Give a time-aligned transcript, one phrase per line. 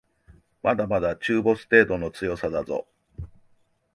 [0.63, 2.87] まだまだ中ボス程度の強さだぞ